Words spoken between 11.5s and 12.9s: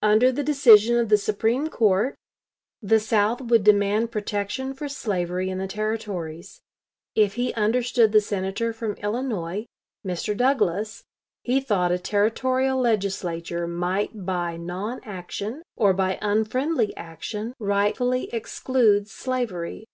thought a Territorial